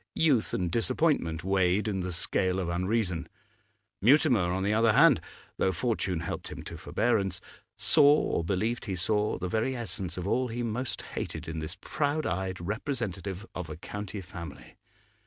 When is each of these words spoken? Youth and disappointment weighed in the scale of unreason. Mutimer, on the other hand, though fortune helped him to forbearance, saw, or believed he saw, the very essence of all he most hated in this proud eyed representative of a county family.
Youth 0.15 0.51
and 0.55 0.71
disappointment 0.71 1.43
weighed 1.43 1.87
in 1.87 1.99
the 1.99 2.11
scale 2.11 2.59
of 2.59 2.69
unreason. 2.69 3.29
Mutimer, 4.01 4.51
on 4.51 4.63
the 4.63 4.73
other 4.73 4.93
hand, 4.93 5.21
though 5.57 5.71
fortune 5.71 6.21
helped 6.21 6.47
him 6.47 6.63
to 6.63 6.75
forbearance, 6.75 7.39
saw, 7.77 8.15
or 8.19 8.43
believed 8.43 8.85
he 8.85 8.95
saw, 8.95 9.37
the 9.37 9.47
very 9.47 9.75
essence 9.75 10.17
of 10.17 10.27
all 10.27 10.47
he 10.47 10.63
most 10.63 11.03
hated 11.03 11.47
in 11.47 11.59
this 11.59 11.77
proud 11.81 12.25
eyed 12.25 12.59
representative 12.59 13.45
of 13.53 13.69
a 13.69 13.77
county 13.77 14.21
family. 14.21 14.75